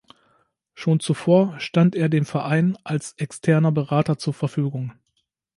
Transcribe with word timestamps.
Schon 0.73 0.99
zuvor 0.99 1.59
stand 1.59 1.93
er 1.95 2.09
dem 2.09 2.25
Verein 2.25 2.75
als 2.83 3.13
externer 3.19 3.71
Berater 3.71 4.17
zur 4.17 4.33
Verfügung. 4.33 4.93